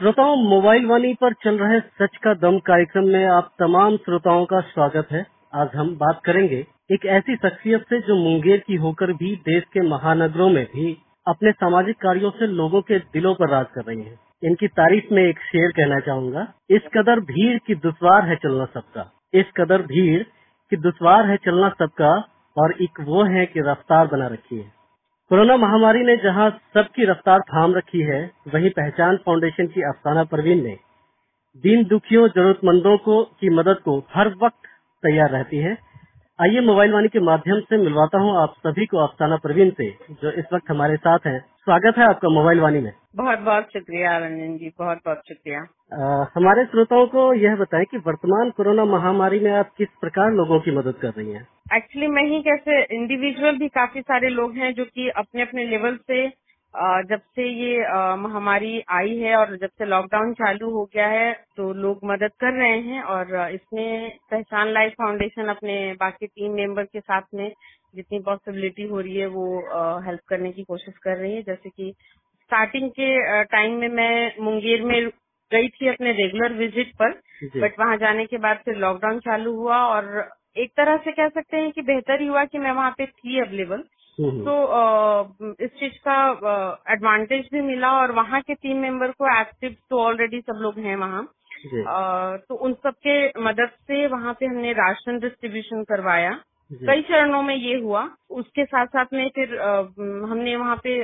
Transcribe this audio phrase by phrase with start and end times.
[0.00, 4.60] श्रोताओं, मोबाइल वाणी पर चल रहे सच का दम कार्यक्रम में आप तमाम श्रोताओं का
[4.62, 6.58] स्वागत है। आज हम बात करेंगे
[6.92, 10.92] एक ऐसी शख्सियत से जो मुंगेर की होकर भी देश के महानगरों में भी
[11.26, 15.22] अपने सामाजिक कार्यों से लोगों के दिलों पर राज कर रही हैं। इनकी तारीफ़ में
[15.22, 20.22] एक शेर कहना चाहूँगा, इस कदर भीड़ की दुश्वार है चलना सबका। इस कदर भीड़
[20.22, 22.14] की दुश्वार है चलना सबका
[22.56, 24.72] और एक वो है कि रफ्तार बना रखी है।
[25.30, 28.18] कोरोना महामारी ने जहाँ सबकी रफ्तार थाम रखी है,
[28.54, 30.76] वहीं पहचान फाउंडेशन की अफसाना परवीन ने
[31.64, 34.68] दीन दुखियों, जरूरतमंदों को की मदद को हर वक्त
[35.02, 35.76] तैयार रहती है।
[36.38, 40.30] आइए मोबाइल वाणी के माध्यम से मिलवाता हूँ आप सभी को अफसाना परवीन से, जो
[40.30, 44.56] इस वक्त हमारे साथ हैं। स्वागत है आपका मोबाइल वाणी में। बहुत बहुत शुक्रिया रंजन
[44.56, 45.60] जी बहुत बहुत शुक्रिया।
[45.92, 50.60] आ, हमारे श्रोताओं को यह बताएँ कि वर्तमान कोरोना महामारी में आप किस प्रकार लोगों
[50.60, 51.48] की मदद कर रही हैं?
[51.76, 55.96] एक्चुअली मैं ही कैसे इंडिविजुअल भी काफ़ी सारे लोग हैं जो कि अपने अपने लेवल
[55.96, 56.28] से
[57.10, 57.78] जब से ये
[58.16, 62.52] महामारी आई है और जब से लॉकडाउन चालू हो गया है तो लोग मदद कर
[62.52, 67.50] रहे हैं और इसमें पहचान लाइफ फाउंडेशन अपने बाकी टीम मेंबर के साथ में
[67.94, 69.46] जितनी पॉसिबिलिटी हो रही है वो
[70.06, 71.92] हेल्प करने की कोशिश कर रही है जैसे कि
[72.42, 75.00] स्टार्टिंग के टाइम में मैं मुंगेर में
[75.52, 77.20] गई थी अपने रेगुलर विज़िट पर
[77.56, 81.56] बट वहाँ जाने के बाद फिर लॉकडाउन चालू हुआ और एक तरह से कह सकते
[81.56, 83.82] हैं कि बेहतर ही हुआ कि मैं वहाँ पे थी अवेलेबल।
[84.20, 86.18] तो इस चीज़ का
[86.92, 90.96] एडवांटेज भी मिला और वहाँ के टीम मेंबर को एक्टिव तो ऑलरेडी सब लोग हैं
[90.96, 91.22] वहाँ।
[92.38, 96.30] तो उन सबके मदद से वहाँ पे हमने राशन डिस्ट्रीब्यूशन करवाया।
[96.70, 99.54] कई चरणों में ये हुआ। उसके साथ साथ में फिर
[100.30, 100.94] हमने वहाँ पे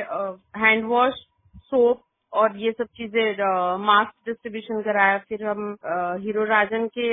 [0.58, 1.14] हैंड वॉश
[1.54, 5.76] सोप और ये सब चीज़ें मास्क डिस्ट्रीब्यूशन कराया। फिर हम
[6.24, 7.08] हीरो राजन के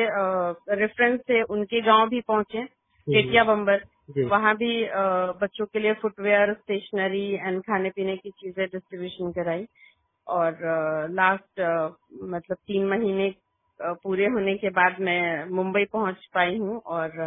[0.76, 4.72] रेफरेंस से उनके गाँव भी पहुँचे केटिया बम्बर वहाँ भी
[5.42, 9.66] बच्चों के लिए फुटवेयर स्टेशनरी एंड खाने पीने की चीज़ें डिस्ट्रीब्यूशन कराई
[10.28, 10.58] और
[11.12, 11.62] लास्ट
[12.24, 13.30] मतलब तीन महीने
[13.80, 17.18] पूरे होने के बाद मैं मुंबई पहुँच पाई हूँ और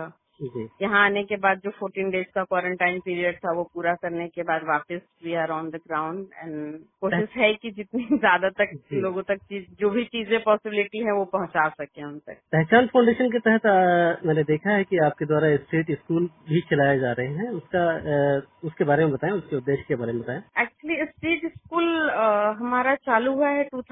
[0.83, 4.43] यहाँ आने के बाद जो 14 डेज़ का क्वारंटाइन पीरियड था वो पूरा करने के
[4.43, 9.23] बाद वापस we are on the ground and कोशिश है कि जितनी ज़्यादा तक लोगों
[9.23, 13.39] तक चीज़ जो भी चीज़ें पॉसिबिलिटी है वो पहुँचा सके उन तक। पहचान फाउंडेशन के
[13.39, 17.51] तहत आ, मैंने देखा है कि आपके द्वारा स्टेट स्कूल भी चलाए जा रहे हैं।
[17.51, 22.11] उसका आ, उसके बारे में बताएँ उसके उद्देश्य के बारे में बताएँ। एक्चुअली स्टेट स्कूल
[22.59, 23.83] हमारा चालू हुआ है टू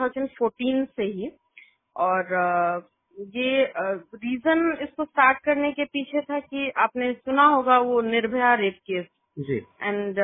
[0.85, 1.33] से ही।
[1.97, 2.25] और
[3.17, 8.77] ये रीजन इसको स्टार्ट करने के पीछे था कि आपने सुना होगा वो निर्भया रेप
[8.87, 9.07] केस
[9.37, 10.19] जी। एंड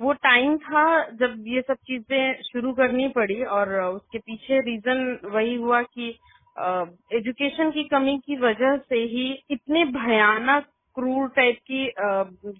[0.00, 5.54] वो टाइम था जब ये सब चीज़ें शुरू करनी पड़ी और उसके पीछे रीजन वही
[5.54, 6.08] हुआ कि
[7.16, 10.66] एजुकेशन की कमी की वजह से ही इतने भयानक
[10.96, 11.84] क्रूर टाइप की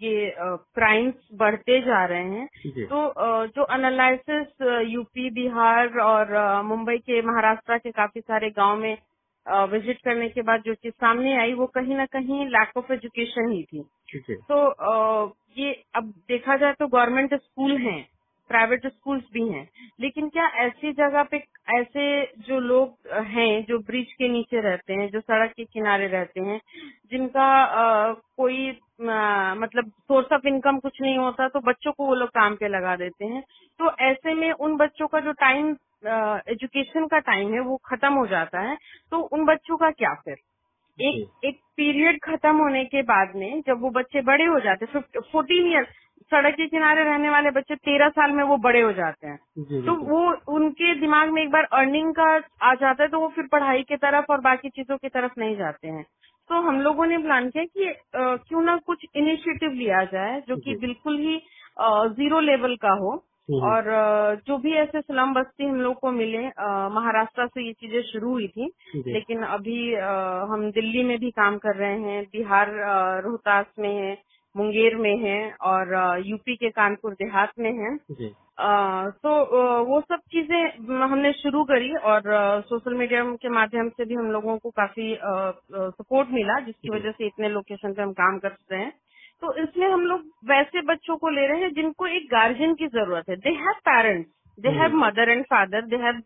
[0.07, 2.47] ये क्राइम्स बढ़ते जा रहे हैं।
[2.87, 3.13] तो
[3.47, 8.97] जो एनालिसिस यूपी बिहार और मुंबई के महाराष्ट्र के काफ़ी सारे गाँव में
[9.47, 13.53] विज़िट करने के बाद जो चीज़ सामने आई वो कहीं ना कहीं लैक ऑफ़ एजुकेशन
[13.53, 13.83] ही थी।
[14.51, 18.07] तो ये अब देखा जाए तो गवर्नमेंट स्कूल हैं
[18.51, 19.69] प्राइवेट स्कूल्स भी हैं
[20.01, 21.37] लेकिन क्या ऐसी जगह पे
[21.79, 22.05] ऐसे
[22.49, 26.61] जो लोग हैं जो ब्रिज के नीचे रहते हैं जो सड़क के किनारे रहते हैं
[27.11, 28.69] जिनका आ, कोई
[29.11, 32.69] आ, मतलब सोर्स ऑफ़ इनकम कुछ नहीं होता तो बच्चों को वो लोग काम पे
[32.69, 33.43] लगा देते हैं।
[33.81, 35.75] तो ऐसे में उन बच्चों का जो टाइम
[36.51, 38.77] एजुकेशन का टाइम है वो खत्म हो जाता है।
[39.11, 40.37] तो उन बच्चों का क्या फिर?
[40.99, 45.03] एक एक पीरियड खत्म होने के बाद में जब वो बच्चे बड़े हो जाते हैं
[45.33, 45.85] फोर्टीन ईयर
[46.33, 49.39] सड़क के किनारे रहने वाले बच्चे तेरह साल में वो बड़े हो जाते हैं।
[49.87, 50.21] तो वो
[50.55, 52.25] उनके दिमाग में एक बार अर्निंग का
[52.63, 55.57] आ जाता है तो वो फिर पढ़ाई की तरफ़ और बाकी चीज़ों की तरफ़ नहीं
[55.57, 56.05] जाते हैं।
[56.51, 60.75] तो हम लोगों ने प्लान किया कि क्यों ना कुछ इनिशिएटिव लिया जाए जो कि
[60.77, 61.37] बिल्कुल ही
[61.81, 63.15] ज़ीरो लेवल का हो।
[63.49, 63.85] और
[64.47, 66.39] जो भी ऐसे स्लम बस्ती हम लोग को मिले
[66.95, 68.71] महाराष्ट्र से ये चीज़ें शुरू हुई थी
[69.13, 69.95] लेकिन अभी
[70.53, 72.73] हम दिल्ली में भी काम कर रहे हैं बिहार
[73.25, 74.17] रोहतास में है
[74.55, 75.95] मुंगेर में है और
[76.27, 77.97] यूपी के कानपुर देहात में है।
[79.25, 79.31] तो
[79.85, 82.23] वो सब चीज़ें हमने शुरू करी और
[82.69, 85.15] सोशल मीडिया के माध्यम से भी हम लोगों को काफ़ी
[85.73, 88.93] सपोर्ट मिला जिसकी वजह से इतने लोकेशन पे हम काम कर रहे हैं।
[89.43, 93.29] तो इसमें हम लोग वैसे बच्चों को ले रहे हैं जिनको एक गार्जियन की ज़रूरत
[93.31, 96.23] है। They have parents they have mother and father they have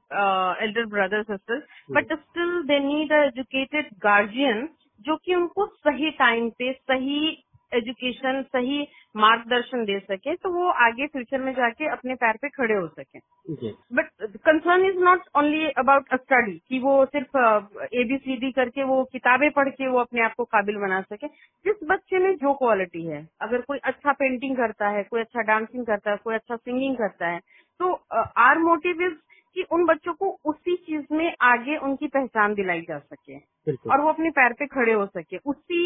[0.63, 4.69] elder brother sister but still they need a educated guardian
[5.05, 7.21] जो कि उनको सही टाइम पे सही
[7.73, 8.83] एजुकेशन सही
[9.17, 13.19] मार्गदर्शन दे सके तो वो आगे फ्यूचर में जाके अपने पैर पे खड़े हो सके।
[13.91, 14.09] But
[14.45, 17.39] concern is not only about a study कि वो सिर्फ़
[17.95, 21.29] एबीसीडी करके वो किताबें पढ़ के वो अपने आप को काबिल बना सके।
[21.65, 25.87] जिस बच्चे में जो क्वालिटी है अगर कोई अच्छा पेंटिंग करता है कोई अच्छा डांसिंग
[25.87, 27.41] करता है कोई अच्छा सिंगिंग करता है
[27.81, 27.93] तो
[28.41, 29.19] आर मोटिव इज़
[29.55, 33.37] कि उन बच्चों को उसी चीज़ में आगे उनकी पहचान दिलाई जा सके।
[33.91, 35.85] और वो अपने पैर पे खड़े हो सके उसी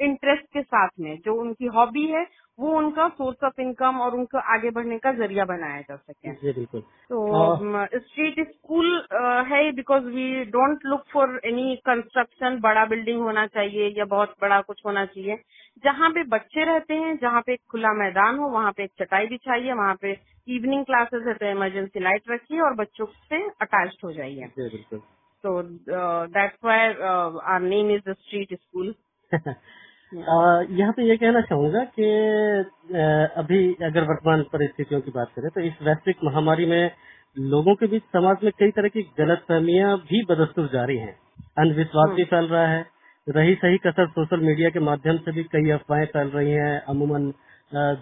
[0.00, 2.24] इंटरेस्ट के साथ में जो उनकी हॉबी है
[2.58, 6.52] वो उनका सोर्स ऑफ़ इनकम और उनका आगे बढ़ने का ज़रिया बनाया जा सके। जी
[6.52, 6.80] बिल्कुल।
[7.10, 8.86] तो स्ट्रीट स्कूल
[9.48, 14.60] है because we don't look for any construction बड़ा बिल्डिंग होना चाहिए या बहुत बड़ा
[14.60, 15.36] कुछ होना चाहिए।
[15.84, 19.26] जहाँ पे बच्चे रहते हैं जहाँ पे एक खुला मैदान हो वहाँ पे एक चटाई
[19.26, 20.12] बिछाइए वहाँ पे
[20.48, 24.98] इवनिंग क्लासेस है तो इमरजेंसी लाइट रखिए और बच्चों से अटैच हो जाइए। बिल्कुल।
[25.44, 25.62] तो
[26.28, 26.78] that's why
[27.54, 28.94] our name is the street school
[30.14, 32.08] यहाँ पे ये कहना चाहूँगा कि
[33.38, 36.90] अभी अगर वर्तमान परिस्थितियों की बात करें तो इस वैश्विक महामारी में
[37.38, 41.14] लोगों के बीच समाज में कई तरह की गलत फहमियाँ भी बदस्तूर जारी हैं।
[41.58, 42.84] अंधविश्वास भी फैल रहा है।
[43.26, 47.32] रही सही कसर सोशल मीडिया के माध्यम से भी कई अफवाहें फैल रही हैं। अमूमन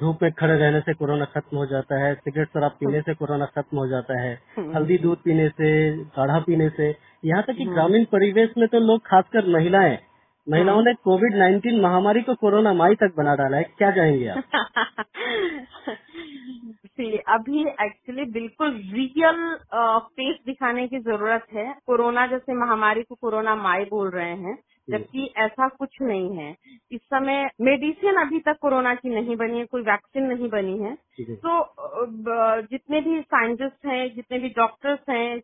[0.01, 3.47] धूप में खड़े रहने से कोरोना खत्म हो जाता है। सिगरेट शराब पीने से कोरोना
[3.47, 5.71] खत्म हो जाता है। हम्म। हल्दी दूध पीने से
[6.17, 6.95] काढ़ा पीने से।
[7.25, 9.99] यहाँ तक कि हम्म। ग्रामीण परिवेश में तो लोग खासकर महिलाएँ
[10.49, 14.43] महिलाओं ने कोविड 19 महामारी को कोरोना माई तक बना डाला है। क्या कहेंगे आप?
[16.87, 19.57] सी अभी एक्चुअली बिल्कुल रियल
[19.99, 24.59] फेस दिखाने की ज़रूरत है। कोरोना जैसे महामारी को कोरोना माई बोल रहे हैं
[24.91, 26.57] जबकि ऐसा कुछ नहीं है।
[26.93, 30.97] इस समय मेडिसिन अभी तक कोरोना की नहीं बनी है कोई वैक्सीन नहीं बनी है।
[31.21, 31.73] तो
[32.63, 35.41] जितने भी साइंटिस्ट हैं जितने भी डॉक्टर्स हैं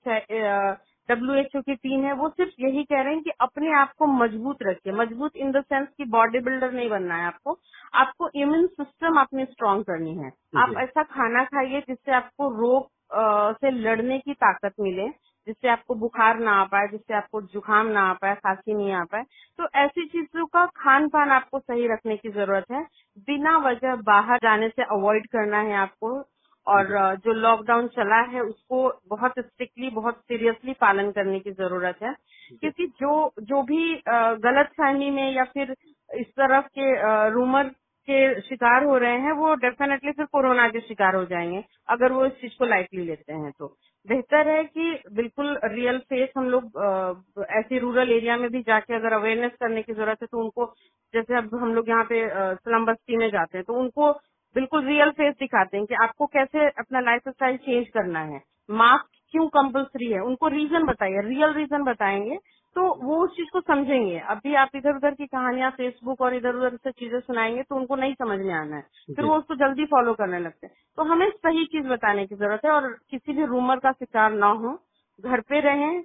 [1.09, 3.93] डब्ल्यू एच ओ की टीम है वो सिर्फ़ यही कह रहे हैं कि अपने आप
[3.99, 7.59] को मज़बूत रखिए। मज़बूत इन द सेंस कि बॉडी बिल्डर नहीं बनना है आपको।
[7.95, 12.89] आपको इम्यून सिस्टम अपनी स्ट्रांग करनी है। आप ऐसा खाना खाइए जिससे आपको रोग
[13.57, 15.09] से लड़ने की ताकत मिले
[15.47, 19.05] जिससे आपको बुखार ना आ पाए जिससे आपको जुकाम ना आ पाए खांसी नहीं आ
[19.05, 19.23] पाए।
[19.59, 22.83] तो ऐसी चीज़ों का खान पान आपको सही रखने की ज़रूरत है।
[23.29, 26.11] बिना वजह बाहर जाने से अवॉइड करना है आपको।
[26.69, 26.89] और
[27.25, 32.15] जो लॉकडाउन चला है उसको बहुत स्ट्रिक्टली बहुत सीरियसली पालन करने की ज़रूरत है।
[32.53, 33.13] क्योंकि जो
[33.43, 33.95] जो भी
[34.45, 35.75] गलत फहमी में या फिर
[36.11, 37.69] इस तरफ़ के रूमर
[38.09, 42.25] के शिकार हो रहे हैं वो डेफिनेटली फिर कोरोना के शिकार हो जाएँगे अगर वो
[42.27, 43.67] इस चीज़ को लाइटली लेते हैं तो।
[44.07, 49.13] बेहतर है कि बिल्कुल रियल फेस हम लोग ऐसे रूरल एरिया में भी जाके अगर
[49.13, 50.67] अवेयरनेस करने की ज़रूरत है तो उनको
[51.15, 52.27] जैसे अब हम लोग यहाँ पे
[52.57, 54.13] स्लम बस्ती में जाते हैं तो उनको
[54.57, 58.41] बिल्कुल रियल फेस दिखाते हैं कि आपको कैसे अपना लाइफ स्टाइल चेंज करना है।
[58.73, 60.21] मास्क क्यों कंपलसरी है?
[60.21, 62.37] उनको रीजन बताइए। रियल रीजन बताएँगे
[62.77, 66.55] तो वो उस चीज़ को समझेंगे। अभी आप इधर उधर की कहानियाँ फेसबुक और इधर
[66.57, 68.83] उधर से चीज़ें सुनाएँगे तो उनको नहीं समझ में आना है।
[69.17, 72.65] फिर वो उसको जल्दी फॉलो करने लगते हैं। तो हमें सही चीज़ बताने की ज़रूरत
[72.65, 74.73] है और किसी भी रूमर का शिकार ना हो।
[75.25, 76.03] घर पे रहें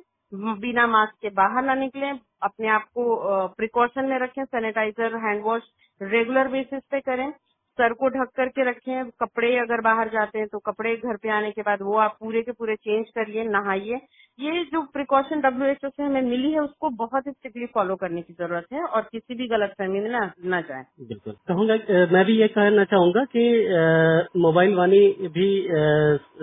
[0.62, 2.10] बिना मास्क के बाहर ना निकले
[2.44, 5.64] अपने आप को प्रिकॉशन में रखें sanitizer hand wash
[6.02, 7.32] regular basis पे करें।
[7.78, 11.50] सर को ढक करके रखें कपड़े अगर बाहर जाते हैं तो कपड़े घर पे आने
[11.52, 14.00] के बाद वो आप पूरे के पूरे चेंज करिए, नहाइए।
[14.40, 18.22] ये जो प्रिकॉशन डब्ल्यू एच ओ से हमें मिली है, उसको बहुत स्ट्रिक्टली फॉलो करने
[18.22, 22.24] की ज़रूरत है और किसी भी गलत फहमी में ना, न जाए। बिल्कुल। कहूँगा मैं
[22.26, 25.04] भी ये कहना चाहूँगा कि मोबाइल वाणी
[25.34, 25.50] भी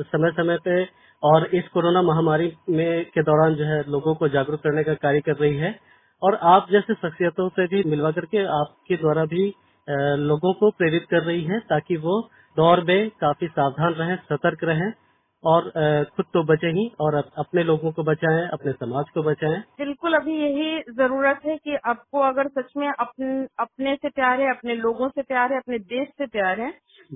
[0.05, 0.83] समय समय पे
[1.23, 5.21] और इस कोरोना महामारी में के दौरान जो है लोगों को जागरूक करने का कार्य
[5.23, 5.75] कर रही है।
[6.23, 9.53] और आप जैसे शख्सियतों से भी मिलवा करके आपके द्वारा भी
[10.17, 12.21] लोगों को प्रेरित कर रही है ताकि वो
[12.57, 14.93] दौर में काफ़ी सावधान रहें, सतर्क रहें।
[15.45, 15.71] और
[16.17, 20.35] खुद तो बचे ही और अपने लोगों को बचाएँ अपने समाज को बचाएँ। बिल्कुल अभी
[20.37, 23.29] यही ज़रूरत है कि आपको अगर सच में अपने
[23.61, 26.71] अपने से प्यार है अपने लोगों से प्यार है अपने देश से प्यार है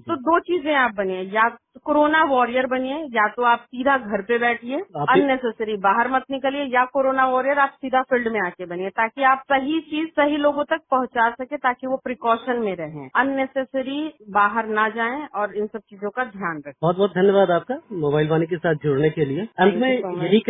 [0.08, 1.48] तो दो चीज़ें आप बनिए। या
[1.84, 4.78] कोरोना वॉरियर बनिए या तो आप सीधा घर पे बैठिए
[5.10, 9.42] अननेसेसरी बाहर मत निकलिए या कोरोना वॉरियर आप सीधा फ़ील्ड में आके बनिए ताकि आप
[9.52, 14.00] सही चीज़ सही लोगों तक पहुँचा सके ताकि वो प्रिकॉशन में रहें। अननेसेसरी
[14.32, 17.78] बाहर ना जाएँ और इन सब चीज़ों का ध्यान रखें। बहुत बहुत धन्यवाद आपका।
[18.14, 19.90] मोबाइल वाणी के साथ जुड़ने के लिए। अंत में
[20.22, 20.40] यही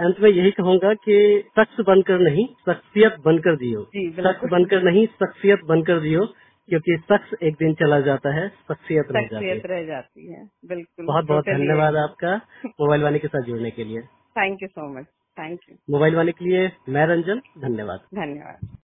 [0.00, 1.16] अंत में यही कहूँगा कि
[1.58, 6.24] शख्स बनकर नहीं शख्सियत बनकर दियो शख्स बनकर नहीं शख्सियत बनकर दियो
[6.68, 11.06] क्योंकि शख्स एक दिन चला जाता है शख्सियत रह जाती है। रह जाती है बिल्कुल।
[11.06, 12.34] बहुत बहुत धन्यवाद आपका
[12.80, 14.00] मोबाइल वाणी के साथ जुड़ने के लिए।
[14.38, 18.68] Thank you so much thank you mobile Vaani के लिए मैं रंजन धन्यवाद। धन्यवाद।